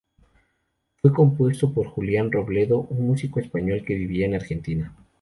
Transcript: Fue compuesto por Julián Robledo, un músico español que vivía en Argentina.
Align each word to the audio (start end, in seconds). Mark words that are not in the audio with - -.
Fue 0.95 1.13
compuesto 1.13 1.71
por 1.75 1.85
Julián 1.85 2.31
Robledo, 2.31 2.79
un 2.89 3.05
músico 3.05 3.39
español 3.39 3.83
que 3.85 3.93
vivía 3.93 4.25
en 4.25 4.33
Argentina. 4.33 4.95